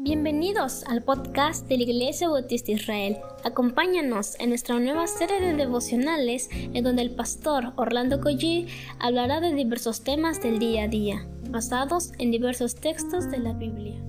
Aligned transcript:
Bienvenidos 0.00 0.84
al 0.84 1.02
podcast 1.02 1.66
de 1.66 1.76
la 1.76 1.82
Iglesia 1.82 2.28
Bautista 2.28 2.70
Israel. 2.70 3.16
Acompáñanos 3.44 4.38
en 4.38 4.50
nuestra 4.50 4.78
nueva 4.78 5.08
serie 5.08 5.40
de 5.40 5.54
devocionales 5.54 6.48
en 6.52 6.84
donde 6.84 7.02
el 7.02 7.16
pastor 7.16 7.72
Orlando 7.74 8.20
Collie 8.20 8.68
hablará 9.00 9.40
de 9.40 9.52
diversos 9.52 10.04
temas 10.04 10.40
del 10.40 10.60
día 10.60 10.84
a 10.84 10.88
día, 10.88 11.26
basados 11.50 12.12
en 12.20 12.30
diversos 12.30 12.76
textos 12.76 13.28
de 13.28 13.38
la 13.38 13.54
Biblia. 13.54 14.00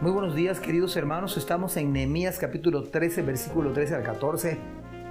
Muy 0.00 0.10
buenos 0.10 0.34
días 0.34 0.58
queridos 0.58 0.96
hermanos, 0.96 1.36
estamos 1.36 1.76
en 1.76 1.92
Nehemías 1.92 2.40
capítulo 2.40 2.82
13, 2.82 3.22
versículo 3.22 3.72
13 3.72 3.94
al 3.94 4.02
14 4.02 4.58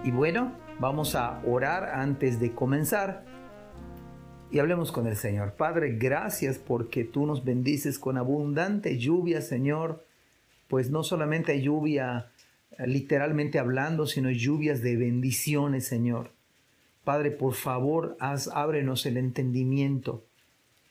y 0.04 0.12
bueno, 0.12 0.52
vamos 0.80 1.16
a 1.16 1.42
orar 1.46 1.86
antes 1.94 2.42
de 2.42 2.54
comenzar 2.54 3.37
y 4.52 4.60
hablemos 4.60 4.92
con 4.92 5.08
el 5.08 5.16
Señor. 5.16 5.54
Padre, 5.54 5.98
gracias 5.98 6.58
porque 6.58 7.04
tú 7.04 7.26
nos 7.26 7.44
bendices 7.44 8.00
con 8.00 8.18
abundante 8.18 8.98
lluvia, 8.98 9.42
Señor, 9.42 10.06
pues 10.68 10.90
no 10.90 11.04
solamente 11.04 11.54
hay 11.54 11.64
lluvia 11.64 12.32
eh, 12.78 12.88
literalmente 12.88 13.60
hablando, 13.60 14.06
sino 14.06 14.30
lluvias 14.32 14.82
de 14.82 14.96
bendiciones, 14.96 15.86
Señor. 15.86 16.32
Padre, 17.04 17.32
por 17.32 17.54
favor, 17.54 18.18
haz, 18.20 18.50
ábrenos 18.54 19.06
el 19.06 19.18
entendimiento. 19.18 20.24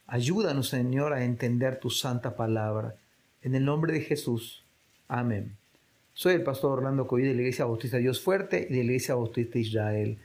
Ayúdanos, 0.07 0.69
Señor, 0.69 1.13
a 1.13 1.25
entender 1.25 1.79
tu 1.79 1.91
santa 1.91 2.37
palabra. 2.37 2.97
En 3.43 3.55
el 3.55 3.65
nombre 3.65 3.93
de 3.93 4.01
Jesús. 4.01 4.65
Amén. 5.09 5.57
Soy 6.15 6.35
el 6.35 6.43
pastor 6.43 6.79
Orlando 6.79 7.07
Coy 7.07 7.23
de 7.23 7.35
la 7.35 7.41
Iglesia 7.41 7.67
Bautista 7.67 7.99
Dios 7.99 8.21
Fuerte 8.21 8.67
y 8.71 8.73
de 8.73 8.79
la 8.79 8.85
Iglesia 8.85 9.15
Bautista 9.15 9.59
Israel. 9.59 10.19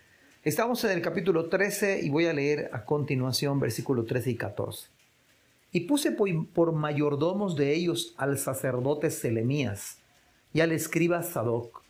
Estamos 0.44 0.84
en 0.84 0.90
el 0.90 1.04
capítulo 1.04 1.50
13 1.50 2.02
y 2.04 2.09
voy 2.09 2.26
a 2.26 2.34
leer 2.34 2.72
a 2.73 2.84
continuación 2.84 3.59
versículos 3.59 4.08
13 4.08 4.32
y 4.32 4.36
14. 4.38 4.88
Y 5.72 5.82
puse 5.82 6.12
por 6.12 6.71
mayordomos 6.71 7.55
de 7.55 7.76
ellos 7.76 8.16
al 8.18 8.40
sacerdote 8.40 9.12
Selemías 9.12 9.99
y 10.51 10.62
al 10.62 10.71
escriba 10.71 11.21
Sadoc, 11.21 11.84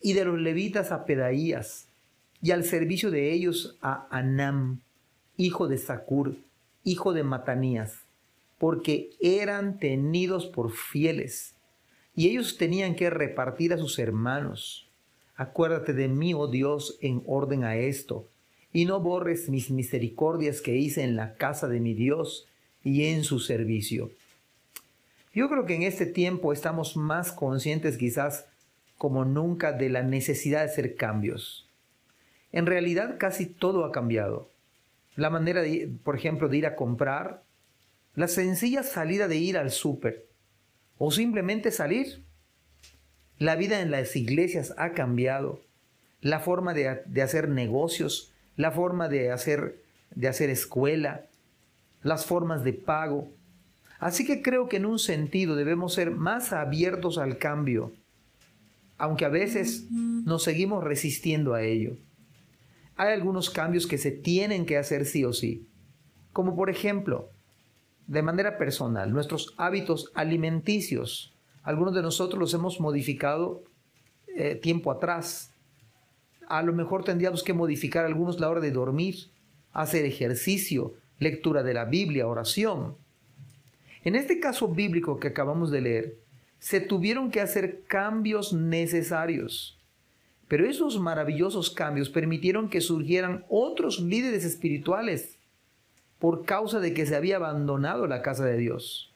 y 0.00 0.12
de 0.12 0.24
los 0.24 0.38
levitas 0.38 0.92
a 0.92 1.06
Pedaías, 1.06 1.88
y 2.40 2.52
al 2.52 2.62
servicio 2.62 3.10
de 3.10 3.32
ellos 3.32 3.76
a 3.82 4.06
Anam, 4.16 4.80
hijo 5.36 5.66
de 5.66 5.76
Sacur, 5.76 6.36
hijo 6.84 7.12
de 7.12 7.24
Matanías, 7.24 8.04
porque 8.58 9.10
eran 9.20 9.80
tenidos 9.80 10.46
por 10.46 10.70
fieles, 10.70 11.56
y 12.14 12.28
ellos 12.28 12.58
tenían 12.58 12.94
que 12.94 13.10
repartir 13.10 13.72
a 13.72 13.78
sus 13.78 13.98
hermanos 13.98 14.87
Acuérdate 15.38 15.92
de 15.92 16.08
mí, 16.08 16.34
oh 16.34 16.48
Dios, 16.48 16.98
en 17.00 17.22
orden 17.24 17.62
a 17.62 17.76
esto, 17.76 18.28
y 18.72 18.86
no 18.86 18.98
borres 18.98 19.48
mis 19.48 19.70
misericordias 19.70 20.60
que 20.60 20.76
hice 20.76 21.04
en 21.04 21.14
la 21.14 21.36
casa 21.36 21.68
de 21.68 21.78
mi 21.78 21.94
Dios 21.94 22.48
y 22.82 23.04
en 23.04 23.22
su 23.22 23.38
servicio. 23.38 24.10
Yo 25.32 25.48
creo 25.48 25.64
que 25.64 25.76
en 25.76 25.84
este 25.84 26.06
tiempo 26.06 26.52
estamos 26.52 26.96
más 26.96 27.30
conscientes 27.30 27.96
quizás 27.96 28.46
como 28.96 29.24
nunca 29.24 29.72
de 29.72 29.88
la 29.90 30.02
necesidad 30.02 30.64
de 30.64 30.72
hacer 30.72 30.96
cambios. 30.96 31.68
En 32.50 32.66
realidad 32.66 33.14
casi 33.16 33.46
todo 33.46 33.84
ha 33.84 33.92
cambiado. 33.92 34.50
La 35.14 35.30
manera, 35.30 35.62
por 36.02 36.16
ejemplo, 36.16 36.48
de 36.48 36.56
ir 36.56 36.66
a 36.66 36.74
comprar, 36.74 37.44
la 38.16 38.26
sencilla 38.26 38.82
salida 38.82 39.28
de 39.28 39.36
ir 39.36 39.56
al 39.56 39.70
súper 39.70 40.26
o 40.98 41.12
simplemente 41.12 41.70
salir 41.70 42.24
la 43.38 43.56
vida 43.56 43.80
en 43.80 43.90
las 43.90 44.16
iglesias 44.16 44.74
ha 44.78 44.92
cambiado. 44.92 45.62
La 46.20 46.40
forma 46.40 46.74
de, 46.74 46.88
hacer 47.22 47.48
negocios, 47.48 48.32
la 48.56 48.72
forma 48.72 49.08
de 49.08 49.30
hacer, 49.30 49.82
de 50.14 50.28
hacer 50.28 50.50
escuela, 50.50 51.26
las 52.02 52.26
formas 52.26 52.64
de 52.64 52.72
pago. 52.72 53.30
Así 54.00 54.26
que 54.26 54.42
creo 54.42 54.68
que 54.68 54.76
en 54.76 54.86
un 54.86 54.98
sentido 54.98 55.54
debemos 55.54 55.94
ser 55.94 56.10
más 56.10 56.52
abiertos 56.52 57.18
al 57.18 57.38
cambio, 57.38 57.92
aunque 58.96 59.24
a 59.24 59.28
veces 59.28 59.86
nos 59.90 60.42
seguimos 60.42 60.82
resistiendo 60.82 61.54
a 61.54 61.62
ello. 61.62 61.96
Hay 62.96 63.12
algunos 63.12 63.50
cambios 63.50 63.86
que 63.86 63.98
se 63.98 64.10
tienen 64.10 64.66
que 64.66 64.76
hacer 64.76 65.06
sí 65.06 65.24
o 65.24 65.32
sí, 65.32 65.68
como 66.32 66.56
por 66.56 66.68
ejemplo, 66.68 67.30
de 68.08 68.22
manera 68.22 68.58
personal, 68.58 69.12
nuestros 69.12 69.54
hábitos 69.56 70.10
alimenticios. 70.14 71.32
Algunos 71.68 71.92
de 71.92 72.00
nosotros 72.00 72.40
los 72.40 72.54
hemos 72.54 72.80
modificado 72.80 73.62
eh, 74.26 74.54
tiempo 74.54 74.90
atrás. 74.90 75.52
A 76.48 76.62
lo 76.62 76.72
mejor 76.72 77.04
tendríamos 77.04 77.42
que 77.42 77.52
modificar 77.52 78.06
algunos 78.06 78.40
la 78.40 78.48
hora 78.48 78.62
de 78.62 78.70
dormir, 78.70 79.32
hacer 79.74 80.06
ejercicio, 80.06 80.94
lectura 81.18 81.62
de 81.62 81.74
la 81.74 81.84
Biblia, 81.84 82.26
oración. 82.26 82.96
En 84.02 84.14
este 84.14 84.40
caso 84.40 84.68
bíblico 84.68 85.20
que 85.20 85.28
acabamos 85.28 85.70
de 85.70 85.82
leer, 85.82 86.18
se 86.58 86.80
tuvieron 86.80 87.30
que 87.30 87.42
hacer 87.42 87.82
cambios 87.86 88.54
necesarios. 88.54 89.78
Pero 90.48 90.66
esos 90.66 90.98
maravillosos 90.98 91.68
cambios 91.68 92.08
permitieron 92.08 92.70
que 92.70 92.80
surgieran 92.80 93.44
otros 93.50 94.00
líderes 94.00 94.46
espirituales 94.46 95.38
por 96.18 96.46
causa 96.46 96.80
de 96.80 96.94
que 96.94 97.04
se 97.04 97.14
había 97.14 97.36
abandonado 97.36 98.06
la 98.06 98.22
casa 98.22 98.46
de 98.46 98.56
Dios. 98.56 99.07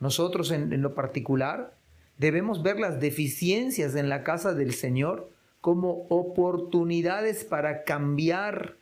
Nosotros 0.00 0.50
en, 0.50 0.82
lo 0.82 0.94
particular 0.94 1.76
debemos 2.18 2.62
ver 2.62 2.78
las 2.78 3.00
deficiencias 3.00 3.94
en 3.94 4.08
la 4.08 4.22
casa 4.22 4.54
del 4.54 4.72
Señor 4.72 5.30
como 5.60 6.06
oportunidades 6.08 7.44
para 7.44 7.84
cambiar 7.84 8.76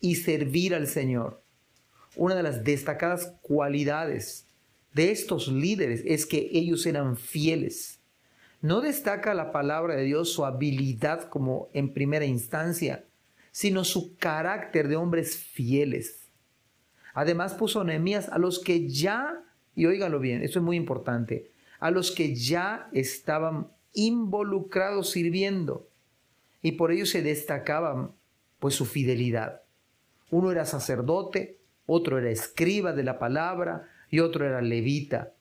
y 0.00 0.16
servir 0.16 0.74
al 0.74 0.86
Señor. 0.86 1.42
Una 2.16 2.34
de 2.34 2.42
las 2.42 2.64
destacadas 2.64 3.34
cualidades 3.42 4.46
de 4.92 5.10
estos 5.10 5.48
líderes 5.48 6.02
es 6.04 6.26
que 6.26 6.50
ellos 6.52 6.86
eran 6.86 7.16
fieles. 7.16 8.00
No 8.62 8.80
destaca 8.80 9.34
la 9.34 9.52
palabra 9.52 9.94
de 9.94 10.04
Dios 10.04 10.32
su 10.32 10.44
habilidad 10.44 11.28
como 11.28 11.68
en 11.72 11.92
primera 11.92 12.24
instancia, 12.24 13.04
sino 13.52 13.84
su 13.84 14.16
carácter 14.16 14.88
de 14.88 14.96
hombres 14.96 15.36
fieles. 15.36 16.28
Además 17.14 17.54
puso 17.54 17.84
Nehemías 17.84 18.28
a 18.28 18.38
los 18.38 18.58
que 18.58 18.88
ya 18.88 19.42
y 19.76 19.84
óigalo 19.84 20.18
bien, 20.18 20.42
esto 20.42 20.58
es 20.58 20.64
muy 20.64 20.76
importante, 20.76 21.50
a 21.78 21.90
los 21.92 22.10
que 22.10 22.34
ya 22.34 22.88
estaban 22.92 23.68
involucrados 23.92 25.10
sirviendo 25.10 25.88
y 26.62 26.72
por 26.72 26.90
ello 26.90 27.06
se 27.06 27.22
destacaban 27.22 28.12
pues 28.58 28.74
su 28.74 28.86
fidelidad. 28.86 29.62
Uno 30.30 30.50
era 30.50 30.64
sacerdote, 30.64 31.58
otro 31.84 32.18
era 32.18 32.30
escriba 32.30 32.92
de 32.94 33.04
la 33.04 33.18
palabra 33.18 33.88
y 34.10 34.20
otro 34.20 34.46
era 34.46 34.62
levita. 34.62 35.34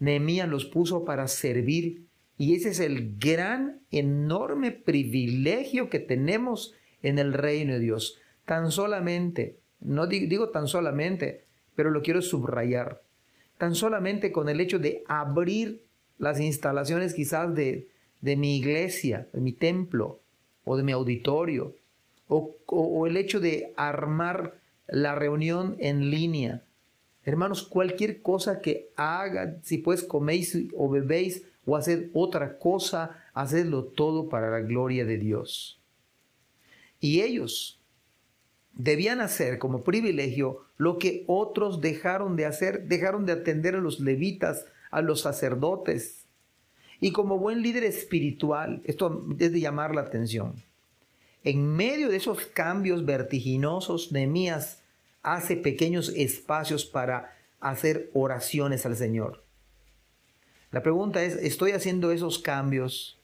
Nehemías 0.00 0.48
los 0.48 0.64
puso 0.64 1.04
para 1.04 1.28
servir 1.28 2.06
y 2.36 2.56
ese 2.56 2.70
es 2.70 2.80
el 2.80 3.18
gran, 3.18 3.82
enorme 3.92 4.72
privilegio 4.72 5.88
que 5.88 6.00
tenemos 6.00 6.74
en 7.02 7.20
el 7.20 7.32
reino 7.32 7.74
de 7.74 7.78
Dios. 7.78 8.18
Tan 8.44 8.72
solamente, 8.72 9.60
no 9.80 10.08
digo 10.08 10.50
tan 10.50 10.66
solamente, 10.66 11.44
pero 11.76 11.90
lo 11.90 12.02
quiero 12.02 12.20
subrayar 12.20 13.02
tan 13.62 13.76
solamente 13.76 14.32
con 14.32 14.48
el 14.48 14.60
hecho 14.60 14.80
de 14.80 15.04
abrir 15.06 15.84
las 16.18 16.40
instalaciones 16.40 17.14
quizás 17.14 17.54
de, 17.54 17.86
mi 18.20 18.56
iglesia, 18.56 19.28
de 19.32 19.40
mi 19.40 19.52
templo 19.52 20.18
o 20.64 20.76
de 20.76 20.82
mi 20.82 20.90
auditorio, 20.90 21.76
o, 22.26 22.56
o 22.66 23.06
el 23.06 23.16
hecho 23.16 23.38
de 23.38 23.72
armar 23.76 24.58
la 24.88 25.14
reunión 25.14 25.76
en 25.78 26.10
línea. 26.10 26.64
Hermanos, 27.24 27.62
cualquier 27.62 28.20
cosa 28.20 28.60
que 28.60 28.90
haga, 28.96 29.58
si 29.62 29.78
pues 29.78 30.02
coméis 30.02 30.58
o 30.76 30.90
bebéis 30.90 31.44
o 31.64 31.76
haced 31.76 32.10
otra 32.14 32.58
cosa, 32.58 33.22
hacedlo 33.32 33.84
todo 33.84 34.28
para 34.28 34.50
la 34.50 34.58
gloria 34.58 35.04
de 35.04 35.18
Dios. 35.18 35.80
Y 36.98 37.20
ellos, 37.20 37.80
debían 38.74 39.20
hacer 39.20 39.58
como 39.58 39.82
privilegio 39.82 40.64
lo 40.76 40.98
que 40.98 41.24
otros 41.26 41.80
dejaron 41.80 42.36
de 42.36 42.46
hacer, 42.46 42.84
dejaron 42.84 43.26
de 43.26 43.32
atender 43.32 43.76
a 43.76 43.80
los 43.80 44.00
levitas, 44.00 44.66
a 44.90 45.02
los 45.02 45.20
sacerdotes. 45.20 46.24
Y 47.00 47.12
como 47.12 47.38
buen 47.38 47.62
líder 47.62 47.84
espiritual, 47.84 48.80
esto 48.84 49.26
es 49.38 49.52
de 49.52 49.60
llamar 49.60 49.94
la 49.94 50.02
atención. 50.02 50.54
En 51.44 51.66
medio 51.74 52.08
de 52.08 52.16
esos 52.16 52.46
cambios 52.46 53.04
vertiginosos, 53.04 54.12
Nehemías 54.12 54.82
hace 55.22 55.56
pequeños 55.56 56.12
espacios 56.16 56.84
para 56.84 57.36
hacer 57.60 58.10
oraciones 58.12 58.86
al 58.86 58.96
Señor. 58.96 59.42
La 60.70 60.82
pregunta 60.82 61.22
es, 61.22 61.36
¿estoy 61.36 61.72
haciendo 61.72 62.12
esos 62.12 62.38
cambios? 62.38 63.18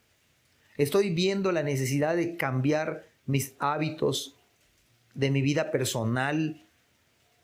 ¿Estoy 0.77 1.11
viendo 1.11 1.51
la 1.51 1.63
necesidad 1.63 2.17
de 2.17 2.37
cambiar 2.37 3.07
mis 3.27 3.55
hábitos 3.59 4.38
de 5.19 5.33
mi 5.33 5.43
vida 5.43 5.73
personal, 5.73 6.63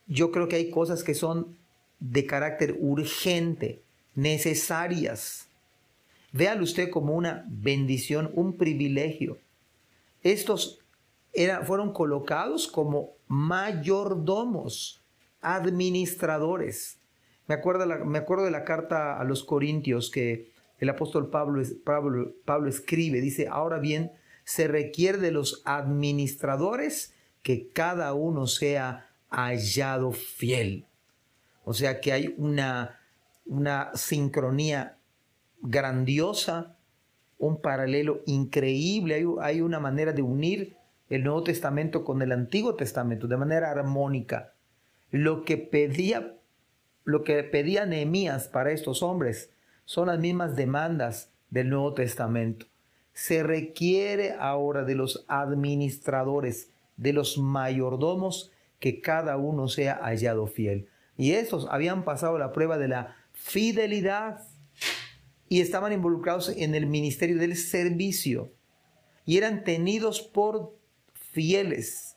yo 0.06 0.30
creo 0.30 0.46
que 0.46 0.54
hay 0.54 0.70
cosas 0.70 1.02
que 1.02 1.12
son 1.12 1.58
de 1.98 2.24
carácter 2.24 2.76
urgente, 2.78 3.82
necesarias. 4.14 5.48
Véalo 6.30 6.62
usted 6.62 6.88
como 6.88 7.14
una 7.14 7.44
bendición, 7.48 8.30
un 8.34 8.56
privilegio. 8.56 9.38
Estos 10.22 10.78
fueron 11.64 11.92
colocados 11.92 12.68
como 12.68 13.10
mayordomos, 13.26 15.02
administradores. 15.40 16.98
Me 17.48 17.56
acuerdo, 17.56 17.86
me 18.04 18.18
acuerdo 18.18 18.44
de 18.44 18.52
la 18.52 18.64
carta 18.64 19.18
a 19.18 19.24
los 19.24 19.42
Corintios 19.42 20.12
que 20.12 20.52
el 20.78 20.90
apóstol 20.90 21.28
Pablo, 21.28 21.60
Pablo, 21.84 22.34
Pablo 22.44 22.68
escribe, 22.68 23.20
dice, 23.20 23.48
ahora 23.50 23.80
bien, 23.80 24.12
se 24.44 24.68
requiere 24.68 25.18
de 25.18 25.32
los 25.32 25.62
administradores 25.64 27.13
que 27.44 27.68
cada 27.68 28.14
uno 28.14 28.48
sea 28.48 29.10
hallado 29.28 30.10
fiel. 30.12 30.86
O 31.62 31.74
sea 31.74 32.00
que 32.00 32.12
hay 32.12 32.34
una, 32.38 32.98
una 33.44 33.90
sincronía 33.94 34.96
grandiosa, 35.60 36.78
un 37.38 37.60
paralelo 37.60 38.22
increíble, 38.26 39.14
hay, 39.14 39.24
hay 39.42 39.60
una 39.60 39.78
manera 39.78 40.12
de 40.12 40.22
unir 40.22 40.76
el 41.10 41.22
Nuevo 41.22 41.44
Testamento 41.44 42.02
con 42.02 42.22
el 42.22 42.32
Antiguo 42.32 42.76
Testamento 42.76 43.28
de 43.28 43.36
manera 43.36 43.70
armónica. 43.70 44.54
Lo 45.10 45.44
que 45.44 45.58
pedía, 45.58 46.38
lo 47.04 47.24
que 47.24 47.44
pedía 47.44 47.84
Nehemías 47.84 48.48
para 48.48 48.72
estos 48.72 49.02
hombres 49.02 49.52
son 49.84 50.08
las 50.08 50.18
mismas 50.18 50.56
demandas 50.56 51.30
del 51.50 51.68
Nuevo 51.68 51.92
Testamento. 51.92 52.66
Se 53.12 53.42
requiere 53.42 54.32
ahora 54.32 54.82
de 54.82 54.94
los 54.94 55.26
administradores, 55.28 56.70
de 56.96 57.12
los 57.12 57.38
mayordomos, 57.38 58.50
que 58.78 59.00
cada 59.00 59.36
uno 59.36 59.68
sea 59.68 60.00
hallado 60.02 60.46
fiel. 60.46 60.88
Y 61.16 61.32
esos 61.32 61.66
habían 61.70 62.04
pasado 62.04 62.38
la 62.38 62.52
prueba 62.52 62.78
de 62.78 62.88
la 62.88 63.16
fidelidad 63.32 64.40
y 65.48 65.60
estaban 65.60 65.92
involucrados 65.92 66.48
en 66.48 66.74
el 66.74 66.86
ministerio 66.86 67.38
del 67.38 67.56
servicio 67.56 68.52
y 69.26 69.38
eran 69.38 69.64
tenidos 69.64 70.20
por 70.20 70.76
fieles. 71.14 72.16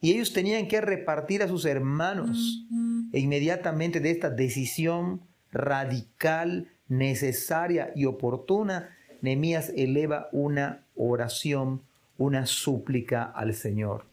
Y 0.00 0.12
ellos 0.12 0.32
tenían 0.32 0.68
que 0.68 0.80
repartir 0.80 1.42
a 1.42 1.48
sus 1.48 1.64
hermanos. 1.64 2.66
E 3.12 3.20
inmediatamente 3.20 4.00
de 4.00 4.10
esta 4.10 4.28
decisión 4.28 5.22
radical, 5.50 6.68
necesaria 6.88 7.92
y 7.94 8.04
oportuna, 8.04 8.90
Nehemías 9.22 9.72
eleva 9.74 10.28
una 10.32 10.84
oración, 10.94 11.82
una 12.18 12.44
súplica 12.44 13.24
al 13.24 13.54
Señor. 13.54 14.04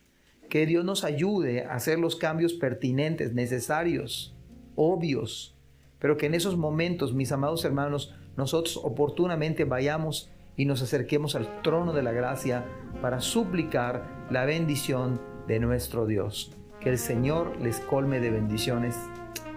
Que 0.52 0.66
Dios 0.66 0.84
nos 0.84 1.06
ayude 1.06 1.64
a 1.64 1.76
hacer 1.76 1.98
los 1.98 2.18
cambios 2.18 2.52
pertinentes, 2.52 3.32
necesarios, 3.32 4.36
obvios, 4.76 5.56
pero 5.98 6.18
que 6.18 6.26
en 6.26 6.34
esos 6.34 6.58
momentos, 6.58 7.14
mis 7.14 7.32
amados 7.32 7.64
hermanos, 7.64 8.14
nosotros 8.36 8.76
oportunamente 8.76 9.64
vayamos 9.64 10.30
y 10.58 10.66
nos 10.66 10.82
acerquemos 10.82 11.36
al 11.36 11.62
trono 11.62 11.94
de 11.94 12.04
la 12.04 12.12
gracia 12.12 12.66
para 13.02 13.22
suplicar 13.22 14.28
la 14.30 14.44
bendición 14.44 15.22
de 15.48 15.62
nuestro 15.62 16.06
Dios. 16.06 16.52
Que 16.82 16.90
el 16.90 16.98
Señor 16.98 17.56
les 17.62 17.80
colme 17.80 18.20
de 18.20 18.32
bendiciones. 18.32 18.98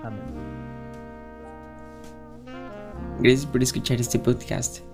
Amén. 0.05 0.23
Gracias 3.19 3.46
por 3.46 3.64
escuchar 3.64 4.00
este 4.00 4.20
podcast. 4.20 4.94